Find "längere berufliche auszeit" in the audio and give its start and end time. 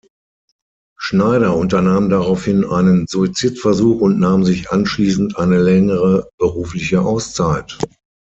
5.59-7.77